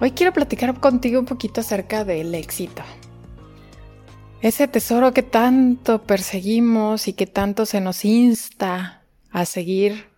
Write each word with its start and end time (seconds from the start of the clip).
Hoy 0.00 0.12
quiero 0.12 0.32
platicar 0.32 0.78
contigo 0.78 1.18
un 1.18 1.26
poquito 1.26 1.60
acerca 1.60 2.04
del 2.04 2.32
éxito. 2.32 2.84
Ese 4.40 4.68
tesoro 4.68 5.12
que 5.12 5.24
tanto 5.24 6.04
perseguimos 6.04 7.08
y 7.08 7.14
que 7.14 7.26
tanto 7.26 7.66
se 7.66 7.80
nos 7.80 8.04
insta 8.04 9.02
a 9.32 9.44
seguir 9.44 10.08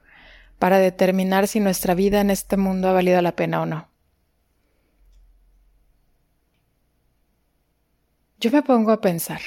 para 0.58 0.78
determinar 0.78 1.48
si 1.48 1.60
nuestra 1.60 1.94
vida 1.94 2.20
en 2.20 2.28
este 2.28 2.58
mundo 2.58 2.88
ha 2.88 2.92
valido 2.92 3.22
la 3.22 3.34
pena 3.34 3.62
o 3.62 3.66
no. 3.66 3.88
Yo 8.38 8.50
me 8.50 8.62
pongo 8.62 8.90
a 8.90 9.00
pensar, 9.00 9.40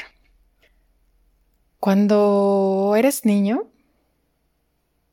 cuando 1.80 2.96
eres 2.98 3.26
niño, 3.26 3.70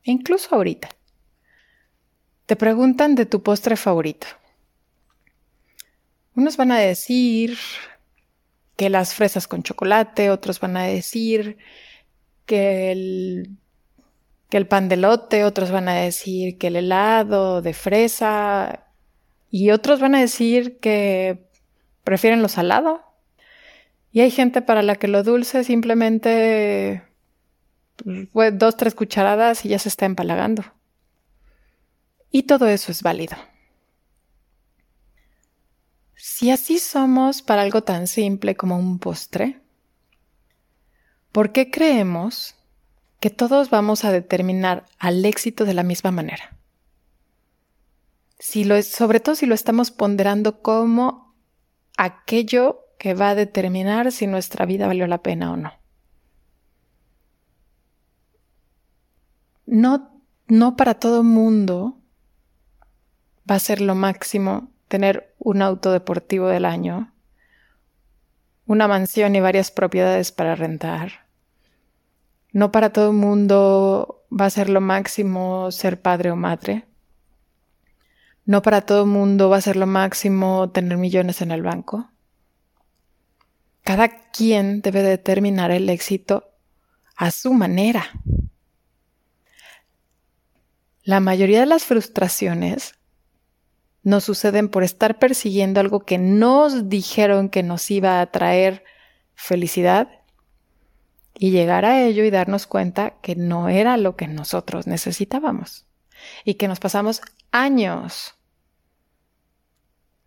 incluso 0.03 0.55
ahorita, 0.55 0.89
te 2.47 2.57
preguntan 2.57 3.15
de 3.15 3.27
tu 3.27 3.43
postre 3.43 3.77
favorito. 3.77 4.27
Unos 6.41 6.57
van 6.57 6.73
a 6.73 6.79
decir 6.79 7.59
que 8.77 8.89
las 8.89 9.13
fresas 9.13 9.47
con 9.47 9.63
chocolate, 9.63 10.31
otros 10.31 10.59
van 10.59 10.79
a 10.79 10.85
decir 10.85 11.59
que 12.47 12.91
el, 12.91 13.59
que 14.49 14.57
el 14.57 14.67
pan 14.67 14.89
de 14.89 14.97
lote, 14.97 15.45
otros 15.45 15.71
van 15.71 15.91
a 15.91 15.97
decir 15.97 16.57
que 16.57 16.69
el 16.69 16.77
helado 16.77 17.61
de 17.61 17.75
fresa 17.75 18.87
y 19.51 19.71
otros 19.71 20.01
van 20.01 20.15
a 20.15 20.21
decir 20.21 20.79
que 20.79 21.51
prefieren 22.05 22.41
lo 22.41 22.49
salado 22.49 23.03
y 24.11 24.21
hay 24.21 24.31
gente 24.31 24.63
para 24.63 24.83
la 24.83 24.97
que 24.97 25.09
lo 25.09 25.23
dulce 25.23 25.63
simplemente 25.63 27.03
pues, 28.33 28.59
dos, 28.59 28.79
tres 28.79 28.95
cucharadas 28.95 29.67
y 29.67 29.69
ya 29.69 29.79
se 29.79 29.91
está 29.91 30.07
empalagando. 30.07 30.65
Y 32.31 32.45
todo 32.45 32.67
eso 32.67 32.93
es 32.93 33.03
válido. 33.03 33.37
Si 36.23 36.51
así 36.51 36.79
somos 36.79 37.41
para 37.41 37.63
algo 37.63 37.83
tan 37.83 38.07
simple 38.07 38.55
como 38.55 38.77
un 38.77 38.99
postre, 38.99 39.63
¿por 41.33 41.51
qué 41.51 41.71
creemos 41.71 42.57
que 43.21 43.31
todos 43.31 43.71
vamos 43.71 44.05
a 44.05 44.13
determinar 44.13 44.85
al 44.99 45.25
éxito 45.25 45.65
de 45.65 45.73
la 45.73 45.83
misma 45.83 46.11
manera? 46.11 46.59
Si 48.39 48.65
lo, 48.65 48.83
sobre 48.83 49.21
todo 49.21 49.35
si 49.35 49.47
lo 49.47 49.55
estamos 49.55 49.91
ponderando 49.91 50.61
como 50.61 51.35
aquello 51.97 52.81
que 52.99 53.15
va 53.15 53.31
a 53.31 53.35
determinar 53.35 54.13
si 54.13 54.27
nuestra 54.27 54.67
vida 54.67 54.87
valió 54.87 55.07
la 55.07 55.23
pena 55.23 55.53
o 55.53 55.57
no. 55.57 55.73
No, 59.65 60.23
no 60.49 60.77
para 60.77 60.97
todo 60.97 61.23
mundo 61.23 61.99
va 63.51 63.55
a 63.55 63.59
ser 63.59 63.81
lo 63.81 63.95
máximo 63.95 64.71
tener 64.91 65.33
un 65.39 65.63
auto 65.63 65.93
deportivo 65.93 66.49
del 66.49 66.65
año, 66.65 67.15
una 68.67 68.89
mansión 68.89 69.37
y 69.37 69.41
varias 69.41 69.71
propiedades 69.71 70.33
para 70.33 70.57
rentar. 70.57 71.29
No 72.53 72.73
para 72.73 72.93
todo 72.93 73.11
el 73.11 73.17
mundo 73.17 74.25
va 74.29 74.47
a 74.47 74.51
ser 74.51 74.69
lo 74.69 74.81
máximo 74.81 75.71
ser 75.71 76.03
padre 76.03 76.33
o 76.33 76.37
madre. 76.37 76.87
No 78.45 78.63
para 78.63 78.81
todo 78.81 79.05
el 79.05 79.11
mundo 79.11 79.49
va 79.49 79.59
a 79.59 79.61
ser 79.61 79.77
lo 79.77 79.87
máximo 79.87 80.71
tener 80.71 80.99
millones 80.99 81.41
en 81.41 81.53
el 81.53 81.63
banco. 81.63 82.11
Cada 83.83 84.09
quien 84.09 84.83
debe 84.83 85.05
determinar 85.05 85.71
el 85.71 85.89
éxito 85.89 86.51
a 87.15 87.31
su 87.31 87.55
manera. 87.55 88.07
La 91.05 91.21
mayoría 91.21 91.61
de 91.61 91.67
las 91.67 91.85
frustraciones 91.85 93.00
nos 94.03 94.25
suceden 94.25 94.69
por 94.69 94.83
estar 94.83 95.19
persiguiendo 95.19 95.81
algo 95.81 96.01
que 96.01 96.19
nos 96.19 96.89
dijeron 96.89 97.49
que 97.49 97.63
nos 97.63 97.91
iba 97.91 98.21
a 98.21 98.27
traer 98.31 98.85
felicidad 99.35 100.09
y 101.35 101.51
llegar 101.51 101.85
a 101.85 102.03
ello 102.03 102.25
y 102.25 102.31
darnos 102.31 102.67
cuenta 102.67 103.19
que 103.23 103.37
no 103.37 103.69
era 103.69 103.97
lo 103.97 104.17
que 104.17 104.29
nosotros 104.29 104.87
necesitábamos 104.87 105.87
y 106.45 106.55
que 106.55 106.69
nos 106.69 106.81
pasamos 106.81 107.23
años, 107.51 108.35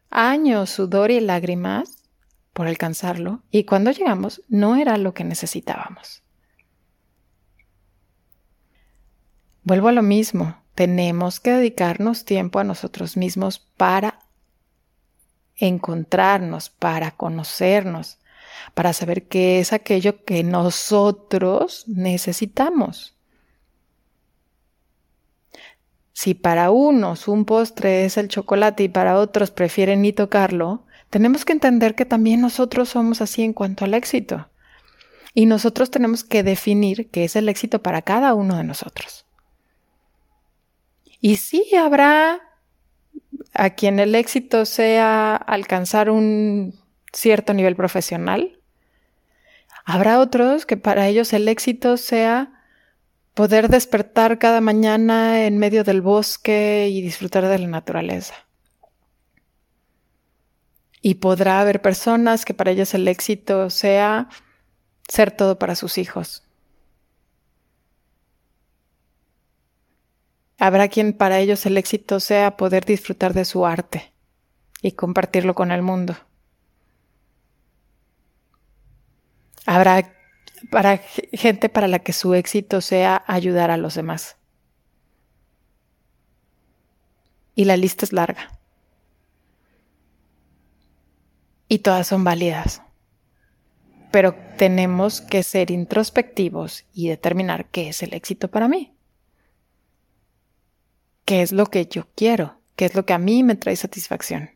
años, 0.10 0.70
sudor 0.70 1.12
y 1.12 1.20
lágrimas 1.20 2.04
por 2.54 2.68
alcanzarlo 2.68 3.44
y 3.52 3.66
cuando 3.66 3.92
llegamos 3.92 4.42
no 4.48 4.76
era 4.76 4.98
lo 4.98 5.14
que 5.14 5.24
necesitábamos. 5.24 6.24
Vuelvo 9.64 9.88
a 9.88 9.94
lo 9.94 10.02
mismo, 10.02 10.63
tenemos 10.76 11.40
que 11.40 11.52
dedicarnos 11.52 12.26
tiempo 12.26 12.60
a 12.60 12.64
nosotros 12.64 13.18
mismos 13.18 13.60
para 13.78 14.20
encontrarnos, 15.56 16.70
para 16.70 17.12
conocernos, 17.12 18.18
para 18.74 18.94
saber 18.94 19.28
qué 19.28 19.60
es 19.60 19.74
aquello 19.74 20.24
que 20.24 20.44
nosotros 20.44 21.84
necesitamos. 21.88 23.16
Si 26.14 26.36
para 26.36 26.70
unos 26.70 27.28
un 27.28 27.46
postre 27.46 28.06
es 28.06 28.18
el 28.18 28.28
chocolate 28.28 28.84
y 28.84 28.90
para 28.90 29.18
otros 29.20 29.52
prefieren 29.52 30.02
ni 30.04 30.14
tocarlo, 30.14 30.86
tenemos 31.10 31.44
que 31.46 31.54
entender 31.54 31.96
que 31.96 32.06
también 32.06 32.42
nosotros 32.42 32.90
somos 32.90 33.22
así 33.22 33.44
en 33.44 33.54
cuanto 33.54 33.86
al 33.86 33.94
éxito. 33.94 34.48
Y 35.36 35.48
nosotros 35.48 35.90
tenemos 35.90 36.24
que 36.24 36.44
definir 36.44 37.10
qué 37.10 37.24
es 37.24 37.36
el 37.36 37.50
éxito 37.50 37.82
para 37.82 38.04
cada 38.04 38.36
uno 38.36 38.58
de 38.58 38.64
nosotros. 38.64 39.26
Y 41.26 41.38
sí 41.38 41.74
habrá 41.74 42.42
a 43.54 43.70
quien 43.70 44.00
el 44.00 44.14
éxito 44.14 44.66
sea 44.66 45.38
alcanzar 45.38 46.10
un 46.10 46.78
cierto 47.14 47.54
nivel 47.54 47.78
profesional. 47.78 48.60
Habrá 49.86 50.20
otros 50.20 50.66
que 50.66 50.76
para 50.76 51.08
ellos 51.08 51.32
el 51.32 51.48
éxito 51.48 51.96
sea 51.96 52.52
poder 53.36 53.70
despertar 53.70 54.38
cada 54.38 54.60
mañana 54.60 55.46
en 55.46 55.60
medio 55.60 55.86
del 55.86 56.02
bosque 56.02 56.90
y 56.92 57.02
disfrutar 57.02 57.48
de 57.48 57.58
la 57.58 57.68
naturaleza. 57.68 58.34
Y 61.02 61.16
podrá 61.16 61.62
haber 61.62 61.82
personas 61.82 62.44
que 62.44 62.54
para 62.54 62.72
ellas 62.72 62.94
el 62.96 63.08
éxito 63.08 63.70
sea 63.70 64.28
ser 65.08 65.32
todo 65.32 65.58
para 65.58 65.76
sus 65.76 65.98
hijos. 65.98 66.44
Habrá 70.64 70.88
quien 70.88 71.12
para 71.12 71.40
ellos 71.40 71.66
el 71.66 71.78
éxito 71.78 72.22
sea 72.22 72.56
poder 72.56 72.86
disfrutar 72.86 73.34
de 73.34 73.44
su 73.44 73.66
arte 73.66 74.14
y 74.82 74.94
compartirlo 74.94 75.56
con 75.56 75.74
el 75.74 75.82
mundo. 75.82 76.16
Habrá 79.66 80.16
para 80.72 81.00
gente 81.34 81.68
para 81.68 81.90
la 81.90 82.00
que 82.00 82.14
su 82.14 82.34
éxito 82.34 82.80
sea 82.80 83.26
ayudar 83.28 83.72
a 83.72 83.76
los 83.76 83.96
demás. 83.96 84.38
Y 87.56 87.66
la 87.66 87.76
lista 87.76 88.06
es 88.06 88.14
larga 88.14 88.58
y 91.68 91.80
todas 91.80 92.08
son 92.08 92.24
válidas. 92.24 92.82
Pero 94.14 94.34
tenemos 94.58 95.20
que 95.20 95.44
ser 95.44 95.72
introspectivos 95.72 96.86
y 96.94 97.10
determinar 97.10 97.66
qué 97.66 97.90
es 97.90 98.02
el 98.02 98.14
éxito 98.14 98.50
para 98.50 98.70
mí. 98.70 98.93
¿Qué 101.26 101.42
es 101.42 101.52
lo 101.52 101.68
que 101.68 101.86
yo 101.86 102.08
quiero? 102.16 102.60
¿Qué 102.76 102.86
es 102.86 102.96
lo 102.96 103.06
que 103.06 103.14
a 103.14 103.18
mí 103.18 103.44
me 103.44 103.56
trae 103.56 103.76
satisfacción? 103.76 104.52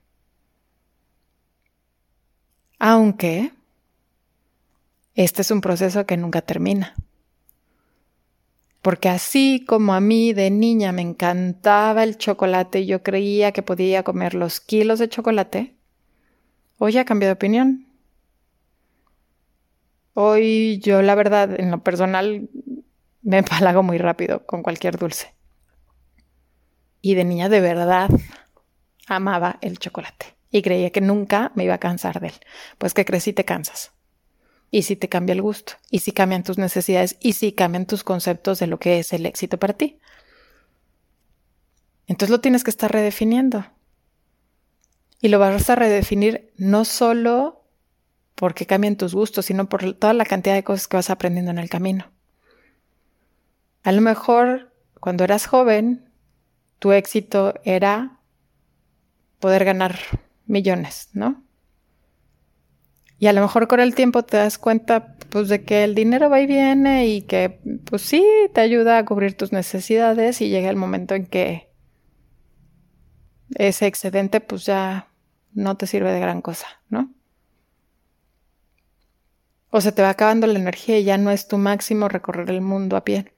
Aunque 2.79 3.51
este 5.15 5.41
es 5.41 5.51
un 5.51 5.61
proceso 5.61 6.05
que 6.05 6.17
nunca 6.17 6.41
termina. 6.41 6.95
Porque 8.81 9.09
así 9.09 9.65
como 9.65 9.93
a 9.93 9.99
mí 9.99 10.33
de 10.33 10.51
niña 10.51 10.91
me 10.91 11.01
encantaba 11.01 12.03
el 12.03 12.17
chocolate 12.17 12.81
y 12.81 12.85
yo 12.85 13.01
creía 13.01 13.51
que 13.51 13.63
podía 13.63 14.03
comer 14.03 14.33
los 14.33 14.59
kilos 14.59 14.99
de 14.99 15.09
chocolate, 15.09 15.75
hoy 16.77 16.91
ya 16.91 17.03
cambiado 17.05 17.31
de 17.31 17.37
opinión. 17.37 17.87
Hoy 20.13 20.79
yo 20.83 21.01
la 21.01 21.15
verdad 21.15 21.59
en 21.59 21.71
lo 21.71 21.83
personal 21.83 22.49
me 23.23 23.39
empalago 23.39 23.83
muy 23.83 23.97
rápido 23.97 24.45
con 24.45 24.63
cualquier 24.63 24.97
dulce. 24.97 25.36
Y 27.07 27.15
de 27.15 27.23
niña 27.23 27.47
de 27.47 27.61
verdad 27.61 28.09
amaba 29.07 29.59
el 29.61 29.79
chocolate 29.79 30.35
y 30.51 30.61
creía 30.61 30.89
que 30.89 30.99
nunca 30.99 31.53
me 31.55 31.63
iba 31.63 31.75
a 31.75 31.77
cansar 31.77 32.19
de 32.19 32.27
él. 32.27 32.33
Pues 32.77 32.93
que 32.93 33.05
crecí 33.05 33.31
te 33.31 33.45
cansas. 33.45 33.93
Y 34.71 34.81
si 34.81 34.97
te 34.97 35.07
cambia 35.07 35.31
el 35.31 35.41
gusto, 35.41 35.75
y 35.89 35.99
si 35.99 36.11
cambian 36.11 36.43
tus 36.43 36.57
necesidades, 36.57 37.15
y 37.21 37.31
si 37.31 37.53
cambian 37.53 37.85
tus 37.85 38.03
conceptos 38.03 38.59
de 38.59 38.67
lo 38.67 38.77
que 38.77 38.99
es 38.99 39.13
el 39.13 39.25
éxito 39.25 39.57
para 39.57 39.71
ti. 39.71 39.99
Entonces 42.07 42.29
lo 42.29 42.41
tienes 42.41 42.65
que 42.65 42.71
estar 42.71 42.91
redefiniendo. 42.91 43.65
Y 45.21 45.29
lo 45.29 45.39
vas 45.39 45.69
a 45.69 45.75
redefinir 45.75 46.51
no 46.57 46.83
solo 46.83 47.63
porque 48.35 48.65
cambien 48.65 48.97
tus 48.97 49.15
gustos, 49.15 49.45
sino 49.45 49.69
por 49.69 49.93
toda 49.93 50.13
la 50.13 50.25
cantidad 50.25 50.55
de 50.55 50.65
cosas 50.65 50.89
que 50.89 50.97
vas 50.97 51.09
aprendiendo 51.09 51.51
en 51.51 51.59
el 51.59 51.69
camino. 51.69 52.11
A 53.83 53.93
lo 53.93 54.01
mejor 54.01 54.73
cuando 54.99 55.23
eras 55.23 55.47
joven, 55.47 56.06
tu 56.79 56.91
éxito 56.91 57.55
era 57.63 58.19
poder 59.39 59.65
ganar 59.65 59.97
millones, 60.45 61.09
¿no? 61.13 61.43
Y 63.19 63.27
a 63.27 63.33
lo 63.33 63.41
mejor 63.41 63.67
con 63.67 63.79
el 63.79 63.95
tiempo 63.95 64.23
te 64.23 64.37
das 64.37 64.57
cuenta 64.57 65.15
pues 65.29 65.49
de 65.49 65.63
que 65.63 65.83
el 65.83 65.95
dinero 65.95 66.29
va 66.29 66.39
y 66.39 66.45
viene 66.45 67.07
y 67.07 67.23
que 67.23 67.59
pues 67.85 68.03
sí 68.03 68.23
te 68.53 68.61
ayuda 68.61 68.97
a 68.97 69.05
cubrir 69.05 69.35
tus 69.35 69.51
necesidades 69.51 70.39
y 70.41 70.49
llega 70.49 70.69
el 70.69 70.75
momento 70.75 71.15
en 71.15 71.25
que 71.25 71.71
ese 73.55 73.87
excedente 73.87 74.39
pues 74.39 74.65
ya 74.65 75.07
no 75.53 75.77
te 75.77 75.87
sirve 75.87 76.11
de 76.11 76.19
gran 76.19 76.41
cosa, 76.41 76.67
¿no? 76.89 77.11
O 79.69 79.81
se 79.81 79.91
te 79.91 80.01
va 80.01 80.09
acabando 80.09 80.47
la 80.47 80.59
energía 80.59 80.99
y 80.99 81.03
ya 81.03 81.17
no 81.17 81.31
es 81.31 81.47
tu 81.47 81.57
máximo 81.57 82.07
recorrer 82.07 82.49
el 82.51 82.61
mundo 82.61 82.95
a 82.95 83.03
pie. 83.03 83.33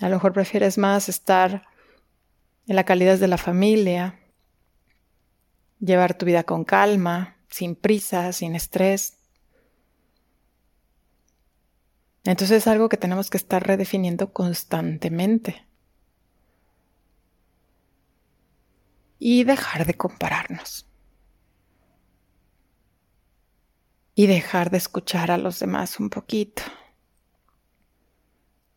A 0.00 0.08
lo 0.08 0.16
mejor 0.16 0.32
prefieres 0.32 0.78
más 0.78 1.08
estar 1.08 1.66
en 2.66 2.76
la 2.76 2.84
calidad 2.84 3.18
de 3.18 3.28
la 3.28 3.38
familia, 3.38 4.20
llevar 5.78 6.16
tu 6.16 6.26
vida 6.26 6.44
con 6.44 6.64
calma, 6.64 7.36
sin 7.48 7.76
prisa, 7.76 8.32
sin 8.32 8.54
estrés. 8.54 9.18
Entonces 12.24 12.58
es 12.58 12.66
algo 12.66 12.88
que 12.88 12.96
tenemos 12.96 13.30
que 13.30 13.36
estar 13.36 13.64
redefiniendo 13.66 14.32
constantemente. 14.32 15.66
Y 19.18 19.44
dejar 19.44 19.86
de 19.86 19.94
compararnos. 19.94 20.86
Y 24.14 24.26
dejar 24.26 24.70
de 24.70 24.78
escuchar 24.78 25.30
a 25.30 25.38
los 25.38 25.58
demás 25.58 26.00
un 26.00 26.08
poquito. 26.08 26.62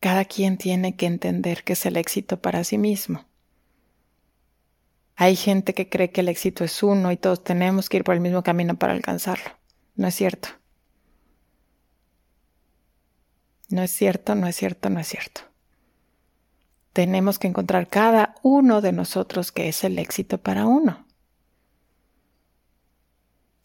Cada 0.00 0.24
quien 0.24 0.58
tiene 0.58 0.96
que 0.96 1.06
entender 1.06 1.64
que 1.64 1.72
es 1.72 1.86
el 1.86 1.96
éxito 1.96 2.40
para 2.40 2.62
sí 2.64 2.78
mismo. 2.78 3.26
Hay 5.16 5.34
gente 5.34 5.74
que 5.74 5.88
cree 5.88 6.10
que 6.10 6.20
el 6.20 6.28
éxito 6.28 6.62
es 6.62 6.82
uno 6.82 7.10
y 7.10 7.16
todos 7.16 7.42
tenemos 7.42 7.88
que 7.88 7.96
ir 7.96 8.04
por 8.04 8.14
el 8.14 8.20
mismo 8.20 8.44
camino 8.44 8.78
para 8.78 8.92
alcanzarlo. 8.92 9.50
No 9.96 10.06
es 10.06 10.14
cierto. 10.14 10.48
No 13.68 13.82
es 13.82 13.90
cierto, 13.90 14.36
no 14.36 14.46
es 14.46 14.54
cierto, 14.54 14.88
no 14.90 15.00
es 15.00 15.08
cierto. 15.08 15.40
Tenemos 16.92 17.40
que 17.40 17.48
encontrar 17.48 17.88
cada 17.88 18.36
uno 18.42 18.80
de 18.80 18.92
nosotros 18.92 19.50
que 19.50 19.68
es 19.68 19.82
el 19.82 19.98
éxito 19.98 20.38
para 20.38 20.66
uno. 20.66 21.04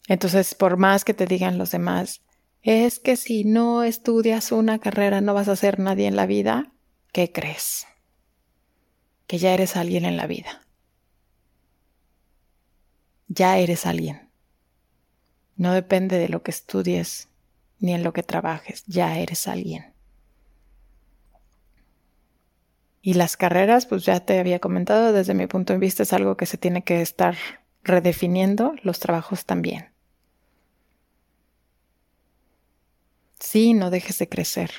Entonces, 0.08 0.54
por 0.54 0.76
más 0.76 1.04
que 1.04 1.14
te 1.14 1.26
digan 1.26 1.56
los 1.56 1.70
demás, 1.70 2.20
es 2.64 2.98
que 2.98 3.16
si 3.16 3.44
no 3.44 3.82
estudias 3.82 4.50
una 4.50 4.78
carrera 4.78 5.20
no 5.20 5.34
vas 5.34 5.48
a 5.48 5.56
ser 5.56 5.78
nadie 5.78 6.06
en 6.06 6.16
la 6.16 6.24
vida, 6.24 6.72
¿qué 7.12 7.30
crees? 7.30 7.86
Que 9.26 9.38
ya 9.38 9.52
eres 9.52 9.76
alguien 9.76 10.06
en 10.06 10.16
la 10.16 10.26
vida. 10.26 10.62
Ya 13.28 13.58
eres 13.58 13.84
alguien. 13.84 14.30
No 15.56 15.72
depende 15.72 16.18
de 16.18 16.30
lo 16.30 16.42
que 16.42 16.50
estudies 16.50 17.28
ni 17.80 17.92
en 17.92 18.02
lo 18.02 18.14
que 18.14 18.22
trabajes, 18.22 18.84
ya 18.86 19.18
eres 19.18 19.46
alguien. 19.46 19.92
Y 23.02 23.14
las 23.14 23.36
carreras, 23.36 23.84
pues 23.84 24.06
ya 24.06 24.20
te 24.20 24.38
había 24.38 24.58
comentado, 24.58 25.12
desde 25.12 25.34
mi 25.34 25.46
punto 25.46 25.74
de 25.74 25.78
vista 25.78 26.02
es 26.02 26.14
algo 26.14 26.38
que 26.38 26.46
se 26.46 26.56
tiene 26.56 26.82
que 26.82 27.02
estar 27.02 27.36
redefiniendo, 27.82 28.74
los 28.82 29.00
trabajos 29.00 29.44
también. 29.44 29.93
Sí, 33.38 33.74
no 33.74 33.90
dejes 33.90 34.18
de 34.18 34.28
crecer, 34.28 34.70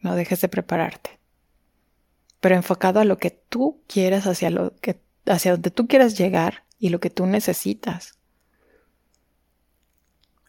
no 0.00 0.14
dejes 0.14 0.40
de 0.40 0.48
prepararte, 0.48 1.18
pero 2.40 2.54
enfocado 2.54 3.00
a 3.00 3.04
lo 3.04 3.18
que 3.18 3.30
tú 3.30 3.82
quieras, 3.86 4.26
hacia 4.26 4.50
lo 4.50 4.74
que, 4.76 5.00
hacia 5.26 5.52
donde 5.52 5.70
tú 5.70 5.86
quieras 5.86 6.16
llegar 6.16 6.64
y 6.78 6.90
lo 6.90 7.00
que 7.00 7.10
tú 7.10 7.26
necesitas. 7.26 8.18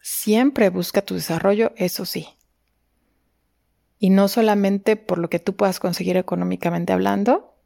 Siempre 0.00 0.70
busca 0.70 1.02
tu 1.02 1.14
desarrollo, 1.14 1.72
eso 1.76 2.04
sí. 2.04 2.28
Y 3.98 4.10
no 4.10 4.28
solamente 4.28 4.96
por 4.96 5.18
lo 5.18 5.28
que 5.28 5.40
tú 5.40 5.56
puedas 5.56 5.80
conseguir 5.80 6.16
económicamente 6.16 6.92
hablando, 6.92 7.56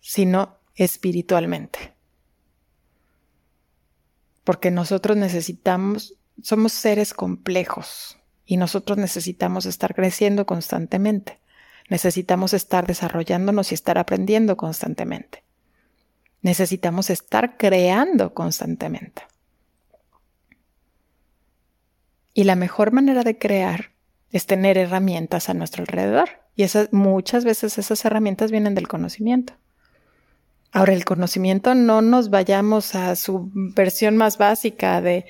sino 0.00 0.58
espiritualmente. 0.76 1.94
Porque 4.44 4.70
nosotros 4.70 5.16
necesitamos, 5.16 6.14
somos 6.42 6.72
seres 6.72 7.12
complejos 7.12 8.19
y 8.50 8.56
nosotros 8.56 8.98
necesitamos 8.98 9.64
estar 9.64 9.94
creciendo 9.94 10.44
constantemente. 10.44 11.38
Necesitamos 11.88 12.52
estar 12.52 12.84
desarrollándonos 12.84 13.70
y 13.70 13.76
estar 13.76 13.96
aprendiendo 13.96 14.56
constantemente. 14.56 15.44
Necesitamos 16.42 17.10
estar 17.10 17.56
creando 17.56 18.34
constantemente. 18.34 19.22
Y 22.34 22.42
la 22.42 22.56
mejor 22.56 22.90
manera 22.90 23.22
de 23.22 23.38
crear 23.38 23.92
es 24.32 24.46
tener 24.46 24.78
herramientas 24.78 25.48
a 25.48 25.54
nuestro 25.54 25.82
alrededor. 25.82 26.30
Y 26.56 26.64
esas, 26.64 26.92
muchas 26.92 27.44
veces 27.44 27.78
esas 27.78 28.04
herramientas 28.04 28.50
vienen 28.50 28.74
del 28.74 28.88
conocimiento. 28.88 29.52
Ahora, 30.72 30.92
el 30.92 31.04
conocimiento 31.04 31.76
no 31.76 32.02
nos 32.02 32.30
vayamos 32.30 32.96
a 32.96 33.14
su 33.14 33.48
versión 33.54 34.16
más 34.16 34.38
básica 34.38 35.00
de, 35.00 35.26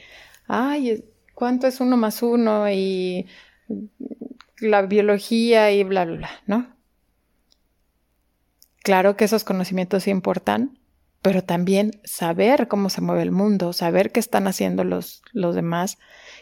ay, 0.46 1.04
¿cuánto 1.40 1.66
es 1.66 1.80
uno 1.80 1.96
más 1.96 2.22
uno? 2.22 2.70
Y 2.70 3.26
la 4.60 4.82
biología 4.82 5.72
y 5.72 5.82
bla, 5.84 6.04
bla, 6.04 6.16
bla, 6.16 6.30
¿no? 6.46 6.76
Claro 8.82 9.16
que 9.16 9.24
esos 9.24 9.42
conocimientos 9.42 10.06
importan, 10.06 10.78
pero 11.22 11.42
también 11.42 11.98
saber 12.04 12.68
cómo 12.68 12.90
se 12.90 13.00
mueve 13.00 13.22
el 13.22 13.30
mundo, 13.30 13.72
saber 13.72 14.12
qué 14.12 14.20
están 14.20 14.46
haciendo 14.48 14.84
los, 14.84 15.22
los 15.32 15.54
demás, 15.54 15.98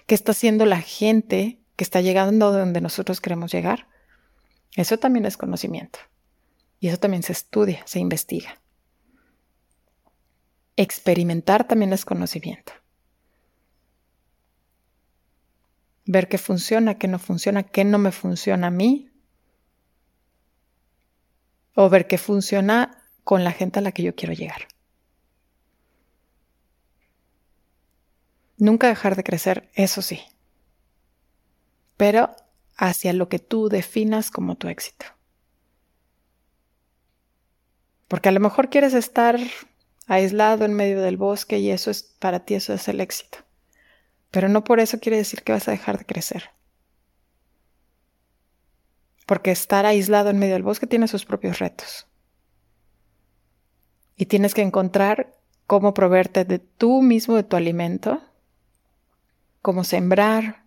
qué 0.09 0.17
está 0.17 0.33
haciendo 0.33 0.67
la 0.67 0.81
gente 0.81 1.61
que 1.77 1.85
está 1.85 2.01
llegando 2.01 2.51
donde 2.51 2.81
nosotros 2.81 3.21
queremos 3.21 3.53
llegar. 3.53 3.87
Eso 4.75 4.99
también 4.99 5.27
es 5.27 5.37
conocimiento. 5.37 6.01
Y 6.81 6.89
eso 6.89 6.97
también 6.97 7.23
se 7.23 7.33
estudia, 7.33 7.83
se 7.87 8.01
investiga. 8.01 8.61
Experimentar 10.75 11.69
también 11.69 11.93
es 11.93 12.05
conocimiento. 12.05 12.73
Ver 16.09 16.27
qué 16.27 16.39
funciona, 16.39 16.97
qué 16.97 17.07
no 17.07 17.19
funciona, 17.19 17.63
qué 17.65 17.85
no 17.85 17.99
me 17.99 18.13
funciona 18.13 18.69
a 18.69 18.71
mí. 18.71 19.11
O 21.75 21.91
ver 21.91 22.07
qué 22.07 22.17
funciona 22.17 23.05
con 23.25 23.45
la 23.45 23.53
gente 23.53 23.79
a 23.79 23.83
la 23.83 23.93
que 23.93 24.03
yo 24.03 24.15
quiero 24.15 24.33
llegar. 24.33 24.69
Nunca 28.57 28.89
dejar 28.89 29.17
de 29.17 29.23
crecer, 29.23 29.69
eso 29.75 30.01
sí. 30.01 30.23
Pero 31.99 32.35
hacia 32.75 33.13
lo 33.13 33.29
que 33.29 33.39
tú 33.39 33.69
definas 33.69 34.31
como 34.31 34.57
tu 34.57 34.69
éxito. 34.69 35.05
Porque 38.09 38.31
a 38.31 38.33
lo 38.33 38.41
mejor 38.41 38.71
quieres 38.71 38.95
estar 38.95 39.39
aislado 40.07 40.65
en 40.65 40.73
medio 40.73 41.03
del 41.03 41.19
bosque 41.19 41.59
y 41.59 41.71
eso 41.71 41.91
es 41.91 42.03
para 42.03 42.47
ti 42.47 42.55
eso 42.55 42.73
es 42.73 42.89
el 42.89 43.03
éxito. 43.03 43.48
Pero 44.31 44.49
no 44.49 44.65
por 44.65 44.81
eso 44.81 45.01
quiere 45.01 45.17
decir 45.17 45.43
que 45.43 45.53
vas 45.53 45.69
a 45.69 45.73
dejar 45.73 45.99
de 45.99 46.05
crecer. 46.05 46.51
Porque 49.27 49.51
estar 49.51 49.87
aislado 49.87 50.31
en 50.31 50.39
medio 50.39 50.55
del 50.55 50.63
bosque 50.63 50.87
tiene 50.87 51.09
sus 51.09 51.25
propios 51.25 51.59
retos. 51.59 52.07
Y 54.17 54.27
tienes 54.27 54.55
que 54.55 54.63
encontrar 54.63 55.37
cómo 55.67 55.95
proveerte 55.95 56.45
de 56.45 56.59
tú 56.59 57.03
mismo, 57.03 57.37
de 57.37 57.45
tu 57.45 57.57
alimento, 57.57 58.23
cómo 59.63 59.85
sembrar, 59.85 60.65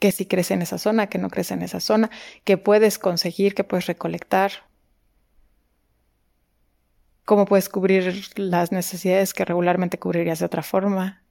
qué 0.00 0.12
si 0.12 0.26
crece 0.26 0.54
en 0.54 0.62
esa 0.62 0.78
zona, 0.78 1.08
qué 1.08 1.18
no 1.18 1.30
crece 1.30 1.54
en 1.54 1.62
esa 1.62 1.78
zona, 1.78 2.10
qué 2.44 2.58
puedes 2.58 2.98
conseguir, 2.98 3.54
qué 3.54 3.62
puedes 3.64 3.86
recolectar, 3.86 4.50
cómo 7.24 7.44
puedes 7.44 7.68
cubrir 7.68 8.24
las 8.36 8.72
necesidades 8.72 9.32
que 9.32 9.44
regularmente 9.44 9.98
cubrirías 9.98 10.40
de 10.40 10.46
otra 10.46 10.62
forma, 10.62 11.22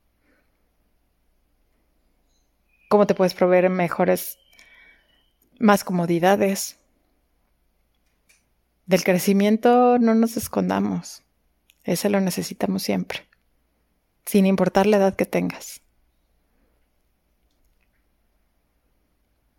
cómo 2.89 3.07
te 3.07 3.15
puedes 3.15 3.33
proveer 3.33 3.69
mejores, 3.69 4.37
más 5.59 5.85
comodidades. 5.85 6.77
Del 8.85 9.03
crecimiento 9.03 9.99
no 9.99 10.15
nos 10.15 10.35
escondamos, 10.35 11.23
ese 11.83 12.09
lo 12.09 12.19
necesitamos 12.19 12.83
siempre, 12.83 13.29
sin 14.25 14.45
importar 14.47 14.87
la 14.87 14.97
edad 14.97 15.15
que 15.15 15.25
tengas. 15.25 15.81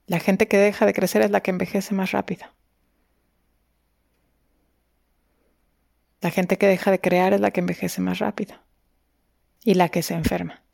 La 0.07 0.19
gente 0.19 0.49
que 0.49 0.59
deja 0.59 0.85
de 0.85 0.93
crecer 0.93 1.23
es 1.23 1.31
la 1.31 1.41
que 1.41 1.53
envejece 1.53 1.95
más 1.95 2.11
rápido. 2.11 2.45
La 6.21 6.33
gente 6.33 6.59
que 6.59 6.67
deja 6.67 6.91
de 6.91 7.01
crear 7.01 7.33
es 7.33 7.41
la 7.41 7.53
que 7.53 7.61
envejece 7.61 8.01
más 8.01 8.19
rápido 8.19 8.57
y 9.63 9.75
la 9.75 9.89
que 9.89 10.03
se 10.03 10.15
enferma. 10.15 10.65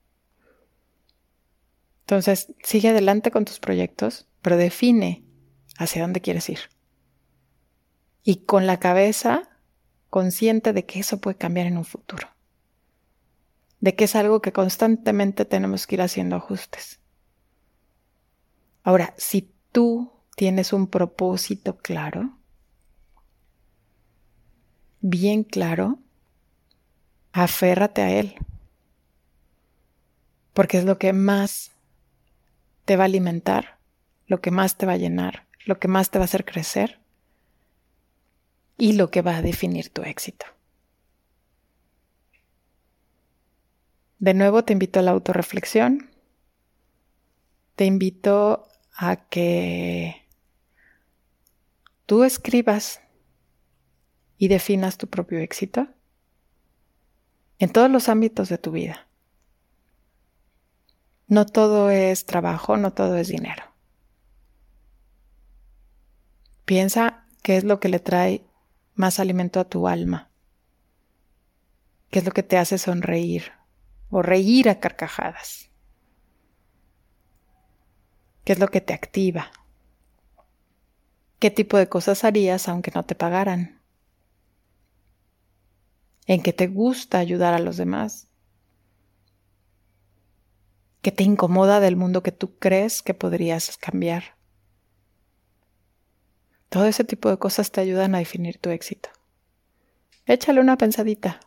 Entonces, 2.07 2.53
sigue 2.63 2.91
adelante 2.91 3.33
con 3.33 3.45
tus 3.45 3.59
proyectos, 3.59 4.29
pero 4.41 4.57
define 4.57 5.25
hacia 5.77 6.03
dónde 6.03 6.21
quieres 6.21 6.49
ir. 6.49 6.61
Y 8.23 8.45
con 8.45 8.69
la 8.69 8.79
cabeza 8.79 9.43
consciente 10.09 10.73
de 10.73 10.87
que 10.87 11.01
eso 11.01 11.21
puede 11.21 11.37
cambiar 11.37 11.67
en 11.67 11.77
un 11.77 11.85
futuro. 11.85 12.29
De 13.81 13.97
que 13.97 14.05
es 14.05 14.15
algo 14.15 14.41
que 14.41 14.53
constantemente 14.53 15.45
tenemos 15.45 15.89
que 15.89 15.97
ir 15.97 16.03
haciendo 16.03 16.37
ajustes. 16.37 17.01
Ahora, 18.85 19.13
si 19.17 19.53
tú 19.73 20.13
tienes 20.37 20.73
un 20.73 20.87
propósito 20.87 21.77
claro, 21.77 22.39
bien 25.01 25.43
claro, 25.43 25.99
aférrate 27.33 28.03
a 28.03 28.13
él, 28.13 28.37
porque 30.53 30.79
es 30.79 30.85
lo 30.85 30.99
que 30.99 31.13
más 31.13 31.73
te 32.87 32.97
va 32.97 33.05
a 33.05 33.07
alimentar, 33.07 33.79
lo 34.27 34.41
que 34.41 34.51
más 34.51 34.79
te 34.79 34.87
va 34.87 34.93
a 34.93 34.97
llenar, 34.97 35.47
lo 35.67 35.79
que 35.79 35.89
más 35.89 36.11
te 36.11 36.19
va 36.19 36.25
a 36.25 36.27
hacer 36.27 36.45
crecer 36.45 37.01
y 38.79 38.93
lo 38.93 39.11
que 39.11 39.23
va 39.23 39.37
a 39.37 39.43
definir 39.43 39.91
tu 39.91 40.03
éxito. 40.03 40.47
De 44.19 44.33
nuevo 44.35 44.65
te 44.65 44.73
invito 44.73 45.01
a 45.01 45.03
la 45.03 45.11
autorreflexión, 45.11 46.11
te 47.75 47.85
invito 47.85 48.69
a 48.95 49.17
que 49.29 50.25
tú 52.07 52.23
escribas 52.23 53.01
y 54.39 54.49
definas 54.49 54.97
tu 54.97 55.09
propio 55.09 55.41
éxito 55.41 55.89
en 57.59 57.73
todos 57.73 57.91
los 57.91 58.09
ámbitos 58.09 58.49
de 58.49 58.59
tu 58.59 58.71
vida. 58.71 59.06
No 61.29 61.45
todo 61.45 61.91
es 61.91 62.25
trabajo, 62.25 62.77
no 62.77 62.93
todo 62.93 63.17
es 63.17 63.29
dinero. 63.29 63.65
Piensa 66.65 67.27
qué 67.43 67.57
es 67.57 67.65
lo 67.65 67.81
que 67.81 67.89
le 67.89 67.99
trae 67.99 68.45
más 68.95 69.19
alimento 69.19 69.59
a 69.59 69.69
tu 69.69 69.89
alma, 69.89 70.31
qué 72.11 72.21
es 72.21 72.25
lo 72.25 72.31
que 72.31 72.43
te 72.43 72.59
hace 72.59 72.79
sonreír 72.79 73.53
o 74.11 74.23
reír 74.23 74.69
a 74.69 74.79
carcajadas. 74.79 75.71
¿Qué 78.45 78.53
es 78.53 78.61
lo 78.61 78.69
que 78.69 78.81
te 78.81 78.95
activa? 78.95 79.51
¿Qué 81.41 81.51
tipo 81.51 81.77
de 81.77 81.89
cosas 81.89 82.23
harías 82.23 82.69
aunque 82.69 82.93
no 82.95 83.03
te 83.03 83.17
pagaran? 83.17 83.83
¿En 86.27 86.43
qué 86.43 86.53
te 86.53 86.69
gusta 86.69 87.19
ayudar 87.19 87.55
a 87.55 87.59
los 87.59 87.77
demás? 87.77 88.29
¿Qué 91.07 91.13
te 91.13 91.23
incomoda 91.23 91.79
del 91.79 91.95
mundo 91.95 92.25
que 92.25 92.33
tú 92.33 92.59
crees 92.59 93.01
que 93.01 93.15
podrías 93.15 93.77
cambiar? 93.77 94.35
Todo 96.69 96.87
ese 96.87 97.05
tipo 97.05 97.31
de 97.31 97.37
cosas 97.37 97.71
te 97.71 97.81
ayudan 97.81 98.17
a 98.17 98.19
definir 98.19 98.59
tu 98.59 98.71
éxito. 98.71 99.11
Échale 100.27 100.61
una 100.61 100.77
pensadita. 100.77 101.39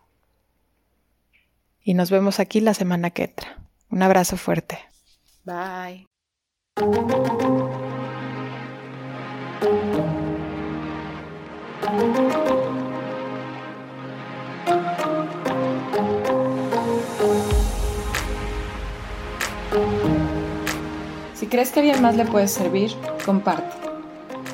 Y 1.83 1.93
nos 1.93 2.09
vemos 2.09 2.39
aquí 2.39 2.61
la 2.61 2.73
semana 2.73 3.09
que 3.09 3.25
entra. 3.25 3.57
Un 3.89 4.01
abrazo 4.01 4.37
fuerte. 4.37 4.79
Bye. 5.43 6.07
Crees 21.49 21.71
que 21.71 21.79
a 21.79 21.83
alguien 21.83 22.01
más 22.01 22.15
le 22.15 22.25
puede 22.25 22.47
servir, 22.47 22.91
comparte. 23.25 23.75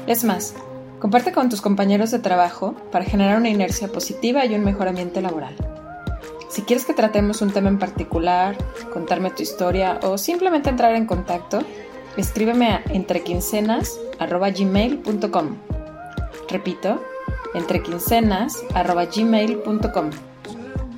Es 0.07 0.23
más, 0.23 0.55
comparte 0.99 1.31
con 1.31 1.49
tus 1.49 1.61
compañeros 1.61 2.09
de 2.11 2.19
trabajo 2.19 2.75
para 2.91 3.05
generar 3.05 3.37
una 3.37 3.49
inercia 3.49 3.87
positiva 3.87 4.45
y 4.45 4.53
un 4.55 4.63
mejor 4.63 4.87
ambiente 4.87 5.21
laboral. 5.21 5.55
Si 6.49 6.61
quieres 6.61 6.85
que 6.85 6.93
tratemos 6.93 7.41
un 7.41 7.51
tema 7.51 7.67
en 7.69 7.79
particular, 7.79 8.55
contarme 8.93 9.31
tu 9.31 9.41
historia 9.43 9.99
o 10.03 10.17
simplemente 10.17 10.69
entrar 10.69 10.95
en 10.95 11.05
contacto, 11.05 11.59
escríbeme 12.15 12.69
a 12.69 12.81
entrequincenas.gmail.com. 12.87 15.57
Repito, 16.49 17.03
entrequincenas.gmail.com. 17.53 20.09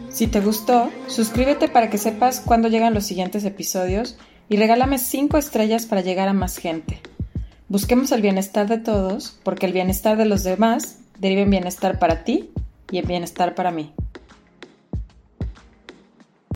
Si 0.10 0.28
te 0.28 0.42
gustó, 0.42 0.92
suscríbete 1.08 1.70
para 1.70 1.90
que 1.90 1.98
sepas 1.98 2.40
cuándo 2.40 2.68
llegan 2.68 2.94
los 2.94 3.06
siguientes 3.06 3.44
episodios 3.46 4.20
y 4.50 4.58
regálame 4.58 4.98
5 4.98 5.38
estrellas 5.38 5.86
para 5.86 6.02
llegar 6.02 6.28
a 6.28 6.34
más 6.34 6.58
gente. 6.58 7.02
Busquemos 7.70 8.12
el 8.12 8.22
bienestar 8.22 8.68
de 8.68 8.78
todos, 8.78 9.38
porque 9.44 9.66
el 9.66 9.74
bienestar 9.74 10.18
de 10.18 10.26
los 10.26 10.44
demás 10.44 11.00
deriva 11.20 11.42
en 11.42 11.50
bienestar 11.50 12.00
para 12.00 12.24
ti 12.24 12.50
y 12.92 13.00
en 13.00 13.08
bienestar 13.08 13.56
para 13.56 13.72
mí. 13.72 13.92